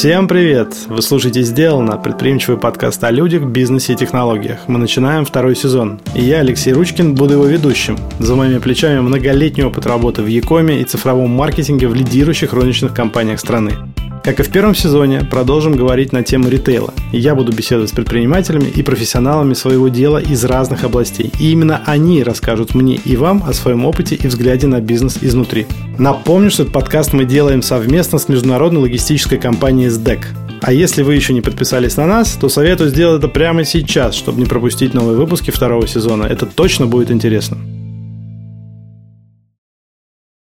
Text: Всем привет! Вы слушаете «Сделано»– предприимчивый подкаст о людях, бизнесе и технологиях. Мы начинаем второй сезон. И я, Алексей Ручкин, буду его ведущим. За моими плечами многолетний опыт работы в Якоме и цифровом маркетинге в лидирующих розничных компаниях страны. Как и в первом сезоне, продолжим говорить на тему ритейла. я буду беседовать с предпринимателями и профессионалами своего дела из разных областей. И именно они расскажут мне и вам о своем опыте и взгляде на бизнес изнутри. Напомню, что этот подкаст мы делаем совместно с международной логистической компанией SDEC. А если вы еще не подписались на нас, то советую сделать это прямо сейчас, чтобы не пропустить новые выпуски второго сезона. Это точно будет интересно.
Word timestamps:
Всем 0.00 0.28
привет! 0.28 0.74
Вы 0.88 1.02
слушаете 1.02 1.42
«Сделано»– 1.42 1.98
предприимчивый 2.02 2.58
подкаст 2.58 3.04
о 3.04 3.10
людях, 3.10 3.42
бизнесе 3.42 3.92
и 3.92 3.96
технологиях. 3.96 4.60
Мы 4.66 4.78
начинаем 4.78 5.26
второй 5.26 5.54
сезон. 5.54 6.00
И 6.14 6.22
я, 6.22 6.38
Алексей 6.38 6.72
Ручкин, 6.72 7.14
буду 7.14 7.34
его 7.34 7.44
ведущим. 7.44 7.98
За 8.18 8.34
моими 8.34 8.56
плечами 8.60 9.00
многолетний 9.00 9.62
опыт 9.62 9.84
работы 9.84 10.22
в 10.22 10.26
Якоме 10.26 10.80
и 10.80 10.84
цифровом 10.84 11.28
маркетинге 11.28 11.86
в 11.86 11.94
лидирующих 11.94 12.54
розничных 12.54 12.94
компаниях 12.94 13.40
страны. 13.40 13.74
Как 14.22 14.38
и 14.38 14.42
в 14.42 14.50
первом 14.50 14.74
сезоне, 14.74 15.22
продолжим 15.24 15.76
говорить 15.76 16.12
на 16.12 16.22
тему 16.22 16.50
ритейла. 16.50 16.92
я 17.10 17.34
буду 17.34 17.52
беседовать 17.52 17.88
с 17.88 17.92
предпринимателями 17.92 18.68
и 18.68 18.82
профессионалами 18.82 19.54
своего 19.54 19.88
дела 19.88 20.18
из 20.18 20.44
разных 20.44 20.84
областей. 20.84 21.32
И 21.40 21.52
именно 21.52 21.82
они 21.86 22.22
расскажут 22.22 22.74
мне 22.74 22.96
и 22.96 23.16
вам 23.16 23.42
о 23.46 23.54
своем 23.54 23.86
опыте 23.86 24.16
и 24.16 24.26
взгляде 24.26 24.66
на 24.66 24.80
бизнес 24.80 25.18
изнутри. 25.22 25.66
Напомню, 25.98 26.50
что 26.50 26.64
этот 26.64 26.74
подкаст 26.74 27.14
мы 27.14 27.24
делаем 27.24 27.62
совместно 27.62 28.18
с 28.18 28.28
международной 28.28 28.82
логистической 28.82 29.38
компанией 29.38 29.88
SDEC. 29.88 30.20
А 30.60 30.72
если 30.74 31.02
вы 31.02 31.14
еще 31.14 31.32
не 31.32 31.40
подписались 31.40 31.96
на 31.96 32.06
нас, 32.06 32.32
то 32.32 32.50
советую 32.50 32.90
сделать 32.90 33.20
это 33.20 33.28
прямо 33.28 33.64
сейчас, 33.64 34.14
чтобы 34.14 34.40
не 34.40 34.46
пропустить 34.46 34.92
новые 34.92 35.16
выпуски 35.16 35.50
второго 35.50 35.88
сезона. 35.88 36.24
Это 36.24 36.44
точно 36.44 36.86
будет 36.86 37.10
интересно. 37.10 37.56